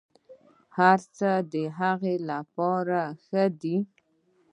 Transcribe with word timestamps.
هرڅه 0.77 1.31
د 1.51 1.55
هغه 1.79 2.13
لپاره 2.29 3.01
ښه 3.23 3.43
دي. 3.61 3.77